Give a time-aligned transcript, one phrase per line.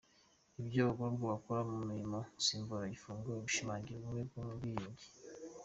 [0.61, 5.05] Ibyo abagororwa bakora mu mirimo nsimbura gifungo bishimangira ubumwe n’ubwiyunge